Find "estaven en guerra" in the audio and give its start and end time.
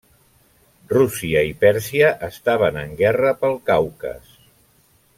2.31-3.35